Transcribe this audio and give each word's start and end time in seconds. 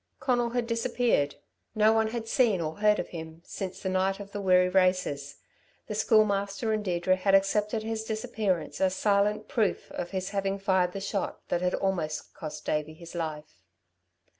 Conal 0.19 0.49
had 0.49 0.65
disappeared. 0.65 1.35
No 1.75 1.93
one 1.93 2.07
had 2.07 2.27
seen 2.27 2.59
or 2.59 2.79
heard 2.79 2.97
of 2.97 3.09
him 3.09 3.43
since 3.45 3.79
the 3.81 3.87
night 3.89 4.19
of 4.19 4.31
the 4.31 4.41
Wirree 4.41 4.67
races. 4.73 5.35
The 5.85 5.93
Schoolmaster 5.93 6.73
and 6.73 6.83
Deirdre 6.83 7.15
had 7.15 7.35
accepted 7.35 7.83
his 7.83 8.03
disappearance 8.03 8.81
as 8.81 8.95
silent 8.95 9.47
proof 9.47 9.91
of 9.91 10.09
his 10.09 10.29
having 10.29 10.57
fired 10.57 10.93
the 10.93 11.01
shot 11.01 11.47
that 11.49 11.61
had 11.61 11.75
almost 11.75 12.33
cost 12.33 12.65
Davey 12.65 12.95
his 12.95 13.13
life. 13.13 13.61